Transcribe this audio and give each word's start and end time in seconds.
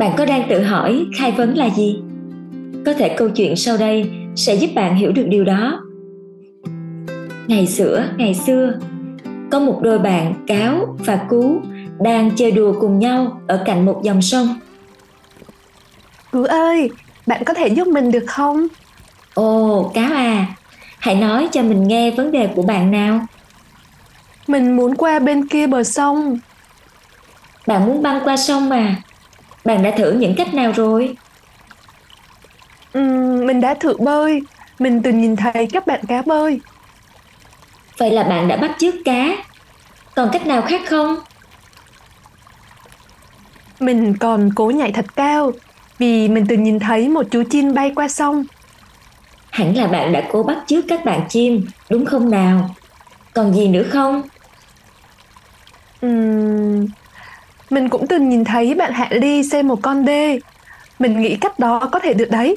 Bạn 0.00 0.12
có 0.16 0.24
đang 0.24 0.48
tự 0.48 0.62
hỏi 0.62 1.06
khai 1.16 1.32
vấn 1.32 1.56
là 1.56 1.70
gì? 1.70 2.02
Có 2.86 2.92
thể 2.92 3.14
câu 3.16 3.30
chuyện 3.30 3.56
sau 3.56 3.76
đây 3.76 4.10
sẽ 4.36 4.54
giúp 4.54 4.70
bạn 4.74 4.96
hiểu 4.96 5.12
được 5.12 5.26
điều 5.28 5.44
đó. 5.44 5.80
Ngày 7.46 7.66
xưa, 7.66 8.04
ngày 8.16 8.34
xưa, 8.34 8.72
có 9.50 9.60
một 9.60 9.80
đôi 9.82 9.98
bạn 9.98 10.34
cáo 10.46 10.96
và 10.98 11.16
cú 11.16 11.60
đang 12.00 12.30
chơi 12.36 12.50
đùa 12.50 12.74
cùng 12.80 12.98
nhau 12.98 13.40
ở 13.48 13.62
cạnh 13.66 13.84
một 13.84 14.00
dòng 14.02 14.22
sông. 14.22 14.48
Cú 16.32 16.44
ơi, 16.44 16.90
bạn 17.26 17.44
có 17.44 17.54
thể 17.54 17.68
giúp 17.68 17.88
mình 17.88 18.10
được 18.10 18.24
không? 18.26 18.66
Ồ, 19.34 19.90
cáo 19.94 20.12
à, 20.12 20.46
hãy 20.98 21.14
nói 21.14 21.48
cho 21.52 21.62
mình 21.62 21.88
nghe 21.88 22.10
vấn 22.10 22.30
đề 22.30 22.46
của 22.46 22.62
bạn 22.62 22.90
nào. 22.90 23.26
Mình 24.46 24.76
muốn 24.76 24.96
qua 24.96 25.18
bên 25.18 25.48
kia 25.48 25.66
bờ 25.66 25.82
sông. 25.82 26.38
Bạn 27.66 27.86
muốn 27.86 28.02
băng 28.02 28.20
qua 28.24 28.36
sông 28.36 28.68
mà. 28.68 28.96
Bạn 29.64 29.82
đã 29.82 29.90
thử 29.90 30.12
những 30.12 30.34
cách 30.36 30.54
nào 30.54 30.72
rồi? 30.72 31.16
Uhm, 32.98 33.46
mình 33.46 33.60
đã 33.60 33.74
thử 33.74 33.96
bơi. 33.98 34.40
Mình 34.78 35.02
từng 35.02 35.20
nhìn 35.20 35.36
thấy 35.36 35.68
các 35.72 35.86
bạn 35.86 36.00
cá 36.08 36.22
bơi. 36.22 36.60
Vậy 37.98 38.10
là 38.10 38.22
bạn 38.22 38.48
đã 38.48 38.56
bắt 38.56 38.70
chước 38.78 38.94
cá. 39.04 39.36
Còn 40.14 40.28
cách 40.32 40.46
nào 40.46 40.62
khác 40.62 40.80
không? 40.88 41.16
Mình 43.80 44.16
còn 44.16 44.50
cố 44.54 44.70
nhảy 44.70 44.92
thật 44.92 45.06
cao 45.16 45.52
vì 45.98 46.28
mình 46.28 46.46
từng 46.48 46.62
nhìn 46.62 46.78
thấy 46.78 47.08
một 47.08 47.26
chú 47.30 47.42
chim 47.50 47.74
bay 47.74 47.92
qua 47.96 48.08
sông. 48.08 48.44
Hẳn 49.50 49.76
là 49.76 49.86
bạn 49.86 50.12
đã 50.12 50.22
cố 50.32 50.42
bắt 50.42 50.58
chước 50.66 50.84
các 50.88 51.04
bạn 51.04 51.20
chim, 51.28 51.66
đúng 51.90 52.06
không 52.06 52.30
nào? 52.30 52.74
Còn 53.34 53.54
gì 53.54 53.68
nữa 53.68 53.82
không? 53.82 54.22
Uhm, 56.06 56.86
mình 57.70 57.88
cũng 57.88 58.06
từng 58.06 58.28
nhìn 58.28 58.44
thấy 58.44 58.74
bạn 58.74 58.92
Hạ 58.92 59.08
Ly 59.10 59.42
xem 59.42 59.68
một 59.68 59.78
con 59.82 60.04
đê. 60.04 60.38
Mình 60.98 61.20
nghĩ 61.20 61.36
cách 61.36 61.58
đó 61.58 61.88
có 61.92 61.98
thể 61.98 62.14
được 62.14 62.30
đấy. 62.30 62.56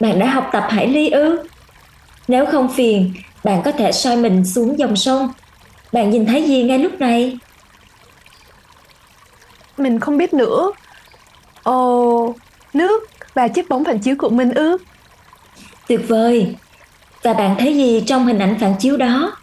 Bạn 0.00 0.18
đã 0.18 0.26
học 0.26 0.48
tập 0.52 0.66
Hải 0.70 0.88
Ly 0.88 1.10
ư? 1.10 1.46
Nếu 2.28 2.46
không 2.46 2.68
phiền, 2.68 3.14
bạn 3.44 3.62
có 3.64 3.72
thể 3.72 3.92
soi 3.92 4.16
mình 4.16 4.44
xuống 4.44 4.78
dòng 4.78 4.96
sông. 4.96 5.32
Bạn 5.92 6.10
nhìn 6.10 6.26
thấy 6.26 6.44
gì 6.44 6.62
ngay 6.62 6.78
lúc 6.78 7.00
này? 7.00 7.38
Mình 9.76 10.00
không 10.00 10.18
biết 10.18 10.34
nữa. 10.34 10.72
Ồ, 11.62 12.34
nước 12.72 13.08
và 13.34 13.48
chiếc 13.48 13.68
bóng 13.68 13.84
phản 13.84 13.98
chiếu 13.98 14.14
của 14.18 14.28
mình 14.28 14.50
ư? 14.54 14.76
Tuyệt 15.88 16.00
vời. 16.08 16.56
Và 17.22 17.32
bạn 17.32 17.56
thấy 17.58 17.76
gì 17.76 18.02
trong 18.06 18.26
hình 18.26 18.38
ảnh 18.38 18.56
phản 18.60 18.74
chiếu 18.78 18.96
đó? 18.96 19.36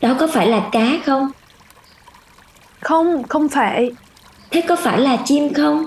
Đó 0.00 0.16
có 0.20 0.26
phải 0.26 0.46
là 0.46 0.68
cá 0.72 0.86
không? 1.06 1.30
Không, 2.84 3.22
không 3.28 3.48
phải. 3.48 3.92
Thế 4.50 4.60
có 4.68 4.76
phải 4.76 5.00
là 5.00 5.16
chim 5.24 5.54
không? 5.54 5.84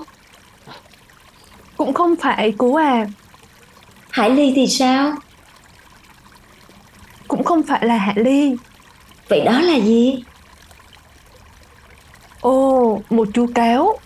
Cũng 1.76 1.94
không 1.94 2.16
phải 2.16 2.52
cú 2.52 2.74
à. 2.74 3.06
Hải 4.10 4.30
ly 4.30 4.52
thì 4.56 4.66
sao? 4.66 5.12
Cũng 7.28 7.44
không 7.44 7.62
phải 7.62 7.86
là 7.86 7.96
hạ 7.96 8.12
ly. 8.16 8.56
Vậy 9.28 9.40
đó 9.44 9.60
là 9.60 9.76
gì? 9.76 10.24
Ồ, 12.40 13.00
một 13.10 13.28
chú 13.34 13.46
cáo. 13.54 13.98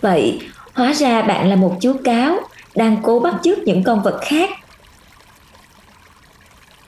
Vậy, 0.00 0.40
hóa 0.74 0.92
ra 0.92 1.22
bạn 1.22 1.48
là 1.48 1.56
một 1.56 1.76
chú 1.80 1.96
cáo 2.04 2.36
đang 2.74 2.96
cố 3.02 3.20
bắt 3.20 3.34
chước 3.42 3.58
những 3.58 3.82
con 3.84 4.02
vật 4.02 4.20
khác. 4.22 4.50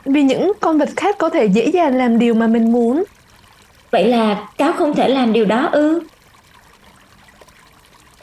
Vì 0.04 0.22
những 0.22 0.52
con 0.60 0.78
vật 0.78 0.90
khác 0.96 1.16
có 1.18 1.28
thể 1.30 1.46
dễ 1.46 1.66
dàng 1.66 1.96
làm 1.96 2.18
điều 2.18 2.34
mà 2.34 2.46
mình 2.46 2.72
muốn. 2.72 3.04
Vậy 3.94 4.08
là 4.08 4.48
cáo 4.58 4.72
không 4.72 4.94
thể 4.94 5.08
làm 5.08 5.32
điều 5.32 5.44
đó 5.44 5.68
ư? 5.72 6.00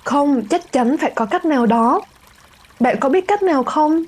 Không, 0.04 0.42
chắc 0.50 0.72
chắn 0.72 0.98
phải 0.98 1.12
có 1.16 1.26
cách 1.26 1.46
nào 1.46 1.66
đó. 1.66 2.02
Bạn 2.80 3.00
có 3.00 3.10
biết 3.10 3.28
cách 3.28 3.44
nào 3.44 3.64
không? 3.64 4.04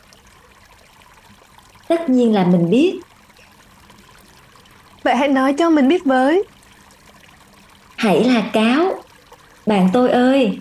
Tất 1.88 2.10
nhiên 2.10 2.34
là 2.34 2.44
mình 2.44 2.70
biết. 2.70 3.00
Vậy 5.04 5.16
hãy 5.16 5.28
nói 5.28 5.54
cho 5.54 5.70
mình 5.70 5.88
biết 5.88 6.06
với. 6.06 6.44
Hãy 7.96 8.24
là 8.24 8.44
cáo. 8.54 9.04
Bạn 9.66 9.90
tôi 9.94 10.10
ơi. 10.10 10.60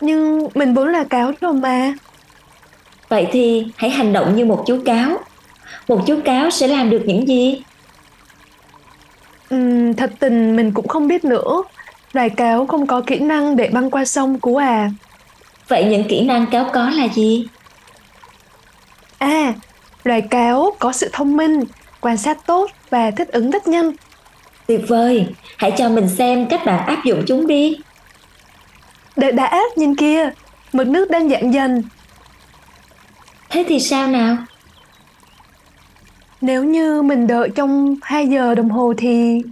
Nhưng 0.00 0.48
mình 0.54 0.74
vốn 0.74 0.88
là 0.88 1.04
cáo 1.04 1.32
rồi 1.40 1.52
mà. 1.52 1.94
Vậy 3.08 3.26
thì 3.32 3.66
hãy 3.76 3.90
hành 3.90 4.12
động 4.12 4.36
như 4.36 4.44
một 4.44 4.64
chú 4.66 4.82
cáo. 4.84 5.18
Một 5.88 6.02
chú 6.06 6.20
cáo 6.24 6.50
sẽ 6.50 6.66
làm 6.66 6.90
được 6.90 7.02
những 7.06 7.28
gì? 7.28 7.62
Uhm, 9.54 9.94
thật 9.94 10.12
tình 10.18 10.56
mình 10.56 10.72
cũng 10.72 10.88
không 10.88 11.08
biết 11.08 11.24
nữa. 11.24 11.62
Loài 12.12 12.30
cáo 12.30 12.66
không 12.66 12.86
có 12.86 13.00
kỹ 13.00 13.18
năng 13.18 13.56
để 13.56 13.68
băng 13.72 13.90
qua 13.90 14.04
sông 14.04 14.40
cú 14.40 14.56
à. 14.56 14.90
Vậy 15.68 15.84
những 15.84 16.04
kỹ 16.08 16.24
năng 16.24 16.46
cáo 16.46 16.70
có 16.72 16.90
là 16.90 17.08
gì? 17.08 17.48
À, 19.18 19.54
loài 20.04 20.20
cáo 20.20 20.76
có 20.78 20.92
sự 20.92 21.10
thông 21.12 21.36
minh, 21.36 21.64
quan 22.00 22.16
sát 22.16 22.46
tốt 22.46 22.70
và 22.90 23.10
thích 23.10 23.28
ứng 23.32 23.50
rất 23.50 23.68
nhanh. 23.68 23.92
Tuyệt 24.66 24.80
vời, 24.88 25.26
hãy 25.56 25.72
cho 25.78 25.88
mình 25.88 26.08
xem 26.08 26.46
cách 26.46 26.66
bạn 26.66 26.86
áp 26.86 27.04
dụng 27.04 27.22
chúng 27.26 27.46
đi. 27.46 27.76
Đợi 29.16 29.32
đã, 29.32 29.60
nhìn 29.76 29.96
kia, 29.96 30.30
mực 30.72 30.86
nước 30.86 31.10
đang 31.10 31.28
giảm 31.28 31.50
dần. 31.50 31.82
Thế 33.50 33.64
thì 33.68 33.80
sao 33.80 34.06
nào? 34.08 34.36
Nếu 36.44 36.64
như 36.64 37.02
mình 37.02 37.26
đợi 37.26 37.50
trong 37.54 37.96
2 38.02 38.28
giờ 38.28 38.54
đồng 38.54 38.70
hồ 38.70 38.94
thì 38.96 39.42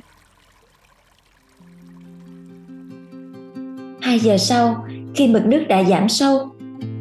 2 4.00 4.18
giờ 4.18 4.36
sau, 4.38 4.86
khi 5.14 5.28
mực 5.28 5.46
nước 5.46 5.64
đã 5.68 5.84
giảm 5.84 6.08
sâu, 6.08 6.50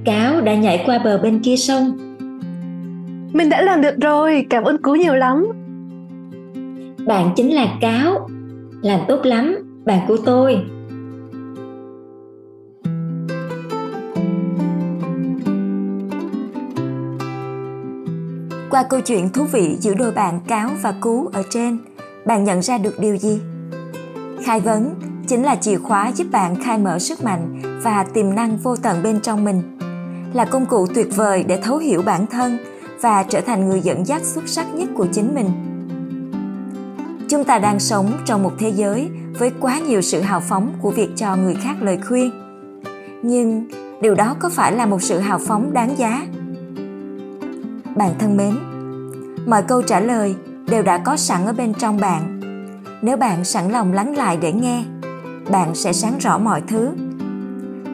cáo 0.06 0.42
đã 0.42 0.56
nhảy 0.56 0.84
qua 0.86 1.00
bờ 1.00 1.18
bên 1.18 1.40
kia 1.40 1.56
sông. 1.56 1.98
Mình 3.34 3.50
đã 3.50 3.62
làm 3.62 3.82
được 3.82 3.96
rồi, 4.02 4.46
cảm 4.50 4.64
ơn 4.64 4.78
cứu 4.78 4.96
nhiều 4.96 5.14
lắm. 5.14 5.48
Bạn 7.08 7.30
chính 7.36 7.56
là 7.56 7.78
cáo. 7.82 8.30
Làm 8.82 9.00
tốt 9.08 9.20
lắm, 9.24 9.58
bạn 9.86 10.00
của 10.08 10.18
tôi. 10.26 10.58
Qua 18.72 18.84
câu 18.84 19.02
chuyện 19.02 19.30
thú 19.30 19.46
vị 19.46 19.78
giữa 19.80 19.94
đôi 19.94 20.12
bạn 20.12 20.40
cáo 20.48 20.70
và 20.82 20.94
cú 21.02 21.30
ở 21.34 21.44
trên, 21.50 21.78
bạn 22.26 22.44
nhận 22.44 22.62
ra 22.62 22.78
được 22.78 23.00
điều 23.00 23.18
gì? 23.18 23.42
Khai 24.44 24.60
vấn 24.60 24.96
chính 25.28 25.44
là 25.44 25.56
chìa 25.56 25.78
khóa 25.78 26.12
giúp 26.16 26.28
bạn 26.32 26.64
khai 26.64 26.78
mở 26.78 27.00
sức 27.00 27.24
mạnh 27.24 27.62
và 27.84 28.06
tiềm 28.14 28.36
năng 28.36 28.58
vô 28.58 28.76
tận 28.76 29.04
bên 29.04 29.20
trong 29.22 29.44
mình. 29.44 29.80
Là 30.34 30.46
công 30.46 30.66
cụ 30.66 30.88
tuyệt 30.88 31.08
vời 31.16 31.44
để 31.44 31.62
thấu 31.64 31.78
hiểu 31.78 32.02
bản 32.02 32.28
thân 32.28 32.58
và 33.02 33.24
trở 33.24 33.42
thành 33.42 33.70
người 33.70 33.82
dẫn 33.82 34.08
dắt 34.08 34.22
xuất 34.26 34.50
sắc 34.50 34.76
nhất 34.76 34.90
của 34.96 35.08
chính 35.12 35.36
mình. 35.36 35.50
Chúng 37.30 37.44
ta 37.44 37.60
đang 37.60 37.80
sống 37.80 38.12
trong 38.26 38.44
một 38.44 38.54
thế 38.60 38.70
giới 38.70 39.10
với 39.40 39.52
quá 39.60 39.80
nhiều 39.80 40.02
sự 40.02 40.22
hào 40.22 40.40
phóng 40.40 40.74
của 40.82 40.92
việc 40.92 41.10
cho 41.16 41.36
người 41.36 41.56
khác 41.56 41.76
lời 41.82 42.00
khuyên. 42.08 42.32
Nhưng 43.24 43.68
điều 44.02 44.16
đó 44.16 44.36
có 44.40 44.50
phải 44.50 44.72
là 44.72 44.86
một 44.86 45.04
sự 45.04 45.20
hào 45.20 45.40
phóng 45.40 45.74
đáng 45.74 45.98
giá? 45.98 46.22
Bạn 47.96 48.12
thân 48.20 48.38
mến. 48.38 48.58
Mọi 49.46 49.64
câu 49.64 49.82
trả 49.82 50.00
lời 50.00 50.36
đều 50.70 50.84
đã 50.84 50.98
có 50.98 51.18
sẵn 51.18 51.46
ở 51.46 51.54
bên 51.54 51.74
trong 51.74 51.98
bạn. 51.98 52.40
Nếu 53.02 53.18
bạn 53.18 53.44
sẵn 53.44 53.72
lòng 53.72 53.94
lắng 53.94 54.18
lại 54.18 54.38
để 54.42 54.54
nghe, 54.54 54.84
bạn 55.52 55.76
sẽ 55.76 55.94
sáng 55.94 56.18
rõ 56.20 56.38
mọi 56.38 56.62
thứ. 56.68 56.90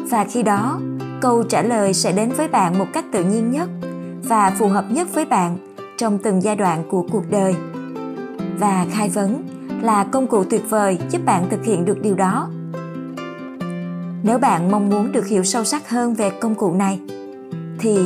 Và 0.10 0.24
khi 0.24 0.44
đó, 0.44 0.80
câu 1.22 1.44
trả 1.44 1.62
lời 1.62 1.94
sẽ 1.94 2.12
đến 2.12 2.32
với 2.38 2.48
bạn 2.48 2.80
một 2.80 2.86
cách 2.94 3.06
tự 3.12 3.24
nhiên 3.24 3.52
nhất 3.52 3.70
và 4.24 4.50
phù 4.50 4.68
hợp 4.68 4.86
nhất 4.90 5.08
với 5.14 5.26
bạn 5.26 5.58
trong 5.98 6.18
từng 6.18 6.42
giai 6.42 6.56
đoạn 6.56 6.84
của 6.90 7.06
cuộc 7.12 7.24
đời. 7.30 7.56
Và 8.60 8.86
khai 8.92 9.10
vấn 9.10 9.48
là 9.82 10.04
công 10.04 10.28
cụ 10.28 10.44
tuyệt 10.44 10.70
vời 10.70 10.98
giúp 11.10 11.22
bạn 11.26 11.48
thực 11.50 11.64
hiện 11.64 11.86
được 11.86 12.02
điều 12.02 12.16
đó. 12.16 12.50
Nếu 14.24 14.40
bạn 14.40 14.72
mong 14.72 14.90
muốn 14.90 15.12
được 15.12 15.28
hiểu 15.28 15.44
sâu 15.44 15.64
sắc 15.64 15.90
hơn 15.90 16.14
về 16.14 16.30
công 16.30 16.56
cụ 16.56 16.74
này, 16.74 17.00
thì 17.80 17.98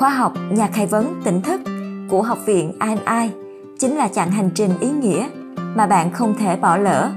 khóa 0.00 0.10
học, 0.10 0.32
nhà 0.50 0.66
khai 0.72 0.86
vấn, 0.86 1.20
tỉnh 1.24 1.40
thức 1.40 1.60
của 2.08 2.22
học 2.22 2.38
viện 2.46 2.72
INI 2.80 3.34
chính 3.78 3.96
là 3.96 4.08
chặng 4.08 4.30
hành 4.30 4.50
trình 4.54 4.70
ý 4.80 4.90
nghĩa 4.90 5.28
mà 5.56 5.86
bạn 5.86 6.12
không 6.12 6.34
thể 6.38 6.56
bỏ 6.56 6.76
lỡ 6.76 7.10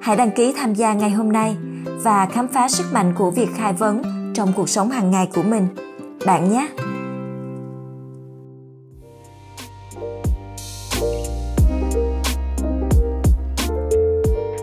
Hãy 0.00 0.16
đăng 0.16 0.30
ký 0.30 0.52
tham 0.56 0.74
gia 0.74 0.94
ngay 0.94 1.10
hôm 1.10 1.32
nay 1.32 1.56
và 1.84 2.26
khám 2.26 2.48
phá 2.48 2.68
sức 2.68 2.92
mạnh 2.92 3.12
của 3.16 3.30
việc 3.30 3.48
khai 3.56 3.72
vấn 3.72 4.02
trong 4.34 4.52
cuộc 4.56 4.68
sống 4.68 4.90
hàng 4.90 5.10
ngày 5.10 5.28
của 5.34 5.42
mình. 5.42 5.66
Bạn 6.26 6.52
nhé! 6.52 6.68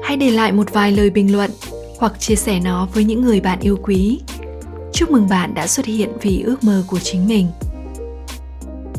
Hãy 0.04 0.18
để 0.18 0.32
lại 0.32 0.52
một 0.52 0.74
vài 0.74 0.92
lời 0.92 1.10
bình 1.10 1.32
luận 1.32 1.52
hoặc 2.00 2.20
chia 2.20 2.36
sẻ 2.36 2.60
nó 2.64 2.88
với 2.94 3.04
những 3.04 3.22
người 3.22 3.40
bạn 3.40 3.60
yêu 3.60 3.78
quý. 3.84 4.22
Chúc 5.02 5.12
mừng 5.12 5.30
bạn 5.30 5.54
đã 5.54 5.68
xuất 5.68 5.86
hiện 5.86 6.10
vì 6.22 6.42
ước 6.42 6.64
mơ 6.64 6.84
của 6.88 7.00
chính 7.00 7.28
mình. 7.28 7.48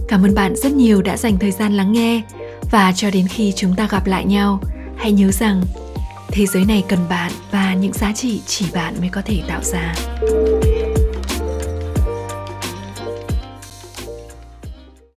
Cảm 0.09 0.23
ơn 0.23 0.35
bạn 0.35 0.57
rất 0.57 0.73
nhiều 0.73 1.03
đã 1.03 1.17
dành 1.17 1.39
thời 1.39 1.51
gian 1.51 1.77
lắng 1.77 1.93
nghe 1.93 2.23
và 2.71 2.93
cho 2.97 3.11
đến 3.11 3.29
khi 3.29 3.53
chúng 3.57 3.75
ta 3.77 3.89
gặp 3.91 4.07
lại 4.07 4.25
nhau, 4.25 4.61
hãy 4.97 5.13
nhớ 5.13 5.31
rằng 5.31 5.63
thế 6.29 6.47
giới 6.47 6.65
này 6.65 6.85
cần 6.89 6.99
bạn 7.09 7.33
và 7.51 7.75
những 7.75 7.93
giá 7.93 8.13
trị 8.13 8.41
chỉ 8.47 8.67
bạn 8.75 8.95
mới 9.01 9.09
có 9.09 9.23
thể 9.25 9.43
tạo 9.49 9.61
ra. 9.63 9.95